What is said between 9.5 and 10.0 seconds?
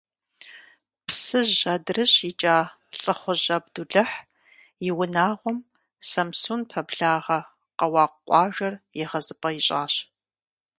ищӀащ.